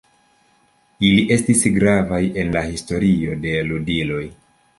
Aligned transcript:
Ili 1.09 1.25
estis 1.35 1.61
gravaj 1.75 2.23
en 2.45 2.49
la 2.57 2.65
historio 2.71 3.37
de 3.45 3.55
ludiloj. 3.71 4.25